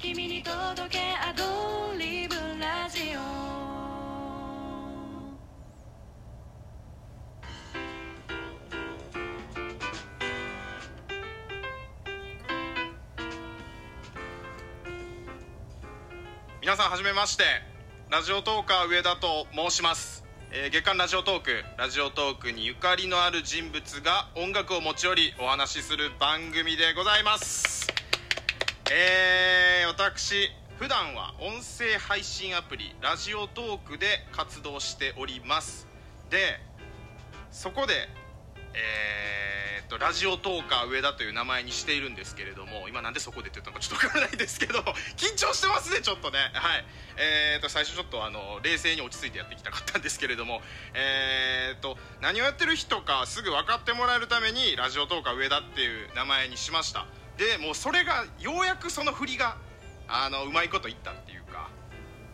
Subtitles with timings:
[0.00, 3.20] 君に届けアドリブラジオ。
[16.60, 17.44] 皆さんはじめまして。
[18.08, 27.85] ラジオトーカー上田と申します、えー月間ラジオトークラジオトークにゆかりのある人物が音楽を持ち寄りお話しする番組でございます。
[28.88, 35.88] えー、私普段は音声配信アプリラジオトークで活動しております。
[36.30, 36.60] で
[37.50, 37.94] そこで
[38.74, 44.78] えーっとラジオトーカー上田という名前にしているんですけれども今なんでそこでって言ったのかちょっとわからないですけど
[45.18, 46.38] 緊張してますねちょっとね。
[46.54, 46.84] はい。
[47.16, 50.62] えーっと最初ちょっとあの冷静に落ち着いてやっていきたかったんですけれども
[50.94, 57.06] えーっと何をやってる人かすぐ分かってもらえるためにラジオトーカー上田っていう名前にしました。
[57.36, 59.56] でもうそれがようやくその振りが
[60.08, 61.68] あのうまいこといったっていうか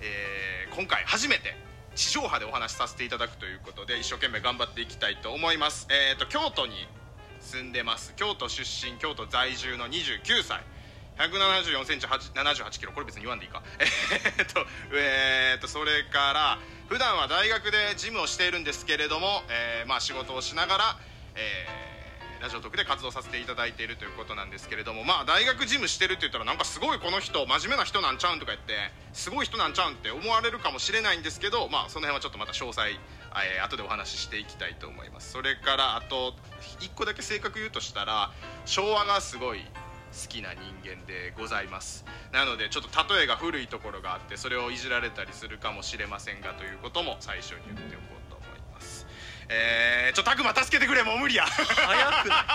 [0.00, 1.56] えー今回初めて
[1.96, 5.88] 地上波でお話しさせていただくということで一生懸命頑張っていきたいと思います。
[5.90, 6.88] えっ、と京都に
[7.40, 8.14] 住んでます。
[8.16, 10.62] 京都出身京都在住の29歳。
[11.18, 12.92] 1 7 4センチ7 8キロ。
[12.92, 13.62] これ別に言わんでいいか。
[14.38, 20.96] えっとえー、とそれから普段は大学で事務をしているんですけれども、えーまあ、仕事をしながら、
[21.34, 21.99] えー
[22.40, 28.72] ラジオトークで活動させていただいているということなんですけれどもまあ大学事務してるって言ったらなんかすごいこの人真面目な人なんちゃうんとか言って
[29.12, 35.32] すごい人なんちゃうんって思われるかもしれないんですけどまあその辺はちょっとまた詳細、えー後でお話ししていきたいと思います。
[35.32, 36.34] それからあと
[36.80, 38.32] 1個だけ正確言うとしたら
[38.64, 42.06] 昭和がすごい好きな人間でございます。
[42.32, 48.29] なのでちょっと例えが古いところがあってそれをいじられたりするかもしれませんがということも最初に言っておこうと。
[49.52, 51.44] えー、ちょ拓磨助けてくれもう無理や。
[51.44, 51.66] 早
[52.22, 52.38] くない？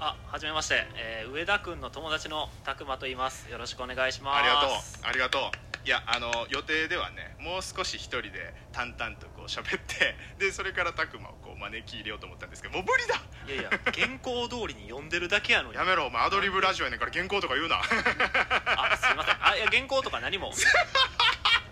[0.00, 3.50] あはじめまして、えー上田君の友達のたくまと言います。
[3.50, 4.38] よろしくお願いします。
[4.38, 4.70] ありがとう。
[5.08, 5.58] ありがとう。
[5.84, 13.14] いやあの予定ではねもう少し一人で淡々とこう喋ってでそれから拓磨をこう招き入れようと思ったんですけどもう無理だ。
[13.46, 15.76] いやいや原稿通りに読んでるだけやのに。
[15.76, 16.06] やめろ。
[16.06, 17.76] お前アドリブラジオやねんから原稿とか言うな。
[17.78, 19.36] あすいません。
[19.40, 20.52] あいや原稿とか何も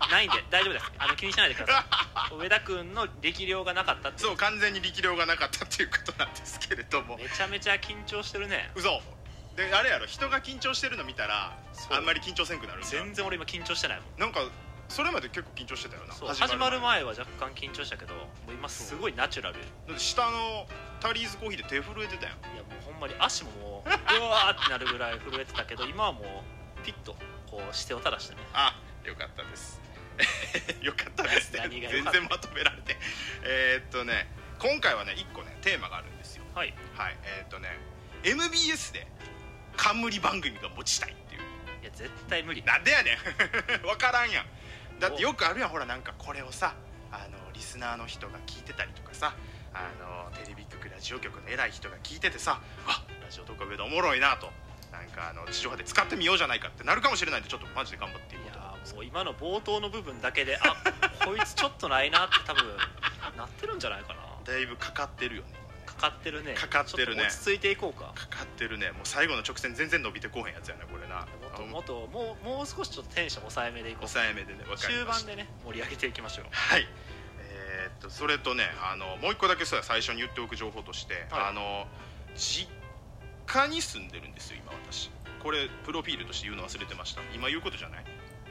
[0.09, 0.85] ないんで大丈夫です。
[0.97, 1.85] あの気にしないでくださ
[2.31, 2.35] い。
[2.37, 7.17] 上田君の力量がなかったってそう完全に力量がなかったっていうことなんですけれども。
[7.17, 8.71] めちゃめちゃ緊張してるね。
[8.75, 9.01] 嘘。
[9.55, 11.57] であれやろ人が緊張してるの見たら
[11.89, 14.19] あんまり緊張せんくなる全然俺今緊張してないもん。
[14.19, 14.41] なんか
[14.87, 16.13] それまで結構緊張してたよな。
[16.13, 17.03] 始まる前。
[17.03, 19.59] は若干緊張したけどもう今すごいナチュラル。
[19.59, 20.67] いだって下の
[20.99, 22.35] タリーズコーヒーで手震えてたやん。
[22.55, 26.43] やもうほんまに足ももううわーってなるぐらい震えてたけど今はも
[26.81, 27.15] うピッと
[27.49, 28.41] こうしてを垂らしてね。
[28.53, 29.81] あよかったです
[30.81, 32.97] よかったですって全然まとめられて。
[33.43, 34.27] えーっとね
[34.59, 36.43] 今回はね1個ねテーマがあるんですよ。
[36.55, 36.73] はい。
[36.95, 37.17] はい。
[37.23, 37.69] えーっとね
[38.23, 39.07] MBS で
[39.75, 41.41] 冠番組が持ちたいっていう。
[41.83, 42.63] いや絶対無理。
[42.63, 43.17] なんでやねん。
[43.85, 44.45] 分からんやん。
[44.99, 45.69] だってよくあるやん。
[45.69, 46.73] ほらなんかこれをさ
[47.11, 49.35] あのリスナーの人が聞いてたりとかさ
[49.73, 54.51] あのテレビ局ラジオ局の偉い人が聞いててさあラジオとか上でおもろいなと
[54.97, 60.75] なんかあの地上波で使ってみようじゃないかってなるかもしれないんでちょっとマジで頑張っていいやこうと思いますーもう今の冒頭の部分だけであ
[61.25, 62.63] こいつちょっとないなって多分
[63.37, 64.21] なってるんじゃないかな。
[64.43, 65.49] だいぶかかってるよね。
[65.85, 66.53] かかってるね。
[66.53, 67.23] かかってるね。
[67.23, 68.13] ちょっと落ち着いていこうか。
[68.15, 68.91] かかってるね。
[68.91, 71.27] もう最後の直線全然伸びてこうへんやつやなこれな。
[71.71, 74.07] もっともっともうもう少しちょっとテンション抑えめでいこう。
[74.07, 75.27] 抑えめでね分かり中ました。
[75.27, 76.45] 盤でね盛り上げていきましょう。
[76.51, 76.87] はい。
[77.41, 81.49] えーっとそれとねあのもう一個だけそうや最初に言っておく情報として、はい。
[81.49, 81.87] あの
[82.35, 82.69] 実
[83.47, 85.09] 家に住んでるんですよ今私。
[85.41, 87.21] これプロフィールとして言うの忘れてました。
[87.33, 88.03] 今言うことじゃない？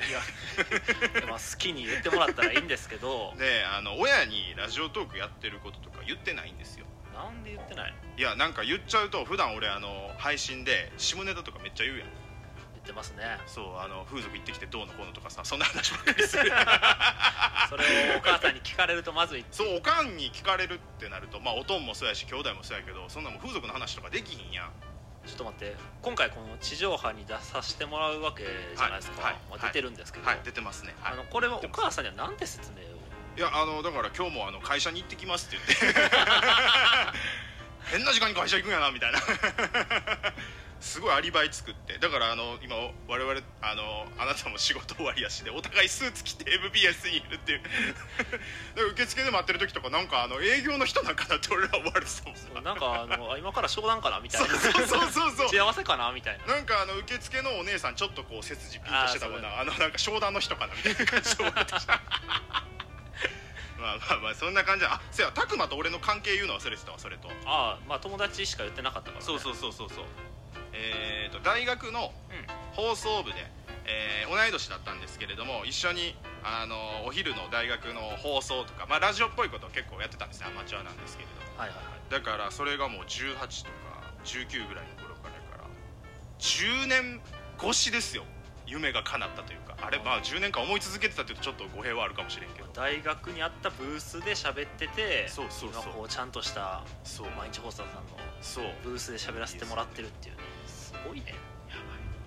[0.08, 0.20] いや
[1.28, 3.34] まあ好きに言ってもらったらいいんですけど。
[3.38, 6.86] であの親にラジオトークやってることとか言ってないんですよ。
[7.14, 7.98] なんで言ってないの？
[8.18, 12.08] いやなんか言っちゃうと普段俺あの配信で下ネタとかめっちゃ言うやん。
[12.08, 12.16] 言
[12.86, 13.24] ってますね。
[13.46, 16.44] そうあの風俗行ってきてどうのこうのとかさそんな話ばっかりする。
[17.68, 24.70] それをお母さんに聞かれるとまずいそうおかんに聞かれるってなるとまあおとんもそうやし兄弟もそうやけどそんなもん風俗の話とかできひんやん。
[25.26, 31.12] ちょっと待って今回この地上波に出させてもらうわけじゃないですか、はいはいまあ、出てるんですけど、はい出てますね、はい。
[31.14, 32.96] あのこれはお母さんには何て説明を？
[33.36, 36.00] いやあのだから今日もあの会社に行ってきますって言って。
[37.90, 39.18] 変な時間に会社行くんやなみたいな
[40.80, 42.76] すごいアリバイ作ってだからあの今
[43.08, 47.60] 我々あのあなたも仕事終わりやしでお互いスーツ着て MBS にいるっていう。
[48.92, 54.48] 受付で待ってる時とかなんかあの営業の人なんかなって俺ら思われてたもんさなんかあのあ今から商談かなみたいな。
[54.48, 56.54] そうそうそうそう打ち合わせかなみたいな。
[56.54, 59.60] なんかあの受付のお姉さんちょっとこう背筋ピンとしてたもんな。
[59.60, 62.00] あのなんか商談の人かなみたいな感じで思われてた。
[63.78, 67.28] まあまあまあそんな感じであせや拓磨と俺の関係言うの忘れてたわそれと。
[67.44, 70.04] ああまあ友達しか言ってなかったから、ね、そうそうそうそうそう
[70.76, 72.46] えー、と大学のうん
[72.76, 73.36] 放送部で、
[73.86, 82.12] えー同い年だったんですけれども一緒にあのお昼の大学の放送とか、まあ、ラジオっぽいことを結構やってたんですねアマチュアなんですけれどはいはいはい。
[82.12, 85.64] だからそれがもう18とか19ぐらいの頃からやから
[86.38, 87.20] 10年
[87.62, 88.24] 越しですよ
[88.66, 89.76] 夢が叶ったというか。
[89.80, 92.68] あれまあ10年間思い続けてたっていうとちょっと語弊はあるかもしれんけど。
[92.74, 95.82] 大学にあったブースで喋っててそうそうそう。
[95.84, 97.28] 今こうちゃんとしたそう。
[97.38, 100.42] 毎日放送さんのブースで喋らせてもらってるっていうね。
[100.42, 100.55] す
[101.08, 101.34] ごいね。
[101.68, 101.84] やばい。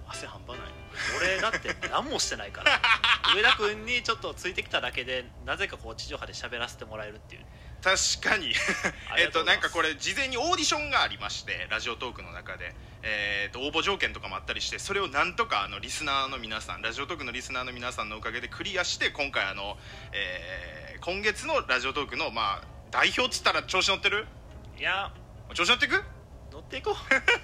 [0.08, 0.68] 汗半端ない。
[1.18, 2.80] 俺だって何もしてないから。
[3.36, 7.46] 上田君にちょっとついてきただけでなぜかこう地上波で喋らせてもらえるっていう。
[7.82, 8.54] 確かに。
[9.18, 19.78] えっとないんかこれ事前にオーディションがありましてラジオトークの中で、えー、と応募条件とかもあったりしてそれをなんとかあのリスナーの皆さんラジオトークのリスナーの皆さんのおかげでクリアして今回あの、
[20.12, 24.28] えー今月のラジオトークのまあ代表っつったら調子乗ってる？
[24.78, 25.14] いや。
[25.54, 26.04] 調子乗っていく？
[26.52, 26.96] 乗っていこう。
[27.16, 27.22] 今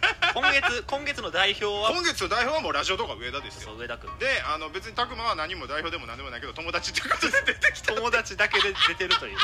[0.61, 1.91] 月今月の代表は？
[1.91, 3.75] 今月の代表はもうラジオトークは上田ですよ。
[3.75, 4.09] 上田君。
[4.19, 7.93] であの別に拓磨は何も代表でも何でもないけど友達ってことで出てきた。
[7.93, 9.37] 友達だけで出てるという。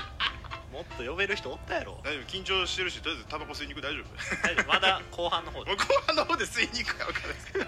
[0.72, 2.00] もっと呼べる人おったやろ。
[2.04, 4.08] 大丈夫緊張してるしとりあえずタバコ吸いに行く大丈夫。
[4.42, 4.68] 大丈夫。
[4.72, 5.72] まだ後半の方で。
[5.76, 7.66] 後半の方で吸いに行くか分からな いですけど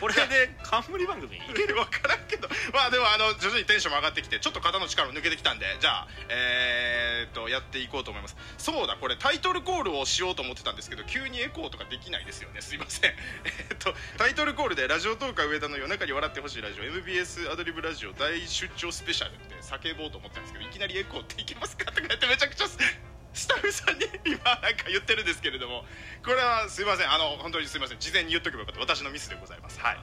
[0.00, 1.74] これで冠番組いける。
[1.76, 2.48] 分からんど。
[2.72, 8.36] まあでもあの徐々にテンションも上がってきてちょっと肩の力も抜けてきたんでじゃあえー、っとやっていこうと思います。
[8.56, 12.60] そうだこれタイトルコールをしようと思ってたんですけど急にエコーとかできないですよね。
[12.60, 13.10] すいません。
[13.70, 21.86] えっとタイトルコールで「ラジオトーカー上田の夜中に笑ってほしいラジオ MBS アドリブラジオ大出張スペシャル」って叫ぼうと思ったんですけどいきなりエコーっていけますか？
[21.86, 25.84] とか言ってめちゃくちゃスタッフさんに今なんか言ってるんですけれども
[26.24, 27.12] これはすいません。
[27.12, 27.98] あの本当にすいません。
[27.98, 29.78] 事前に言っとけばよかった私のミスでございます。
[29.80, 29.98] はい。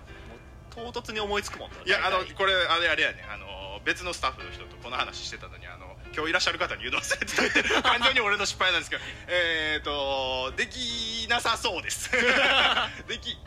[0.75, 7.81] 唐突に思いつくもんいやあのこれあれあれやねあの別のスタッフの人とこの話してたのにあの今日いらっしゃる方に言うの忘れてたって。
[7.83, 9.01] 完全に俺の失敗なんですけど。
[9.27, 12.09] えっとできなさそうです。
[13.07, 13.31] でき。
[13.31, 13.37] い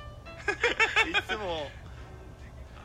[1.27, 1.71] つも。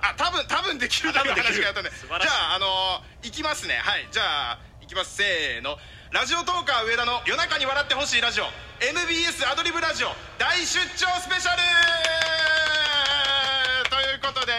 [0.01, 1.63] あ多分多分できるだろうあ多分できる。
[1.63, 1.91] 話がやったんで。
[1.91, 3.77] じゃああのいきますね。
[3.77, 4.07] はい。
[4.11, 5.15] じゃあいきます。
[5.15, 5.77] せーの。
[6.11, 8.45] ラジオトーカー上田の夜中に笑ってほしいラジオ。
[8.81, 10.15] MBS アドリブラジオ。
[10.37, 11.92] 大出張スペシャル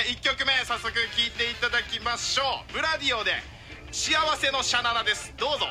[0.05, 2.73] 1曲目早速聴いていただきましょう。
[2.75, 3.33] ブラディオで
[3.91, 5.33] 幸せのシャナナです。
[5.39, 5.65] どうぞ。